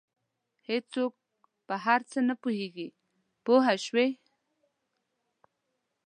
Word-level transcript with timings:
هېڅوک 0.67 1.13
په 1.67 1.75
هر 1.85 1.99
څه 2.11 2.19
نه 2.27 2.35
پوهېږي 2.41 2.87
پوه 3.45 3.63
شوې!. 3.85 4.07